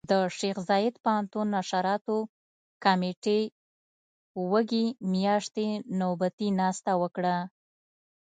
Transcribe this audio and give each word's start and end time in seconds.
د 0.09 0.11
شيخ 0.37 0.57
زايد 0.69 0.93
پوهنتون 1.03 1.47
نشراتو 1.55 2.17
کمېټې 2.83 3.41
وږي 4.51 4.85
مياشتې 5.13 5.67
نوبتي 6.01 6.47
ناسته 6.59 6.91
وکړه. 7.01 7.37